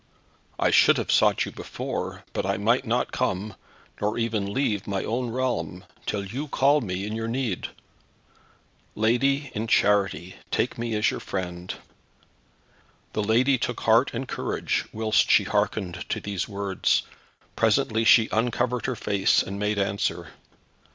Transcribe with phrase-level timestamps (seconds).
[0.57, 3.53] I should have sought you before, but I might not come,
[4.01, 7.67] nor even leave my own realm, till you called me in your need.
[8.95, 11.75] Lady, in charity, take me as your friend."
[13.13, 17.03] The lady took heart and courage whilst she hearkened to these words.
[17.55, 20.29] Presently she uncovered her face, and made answer.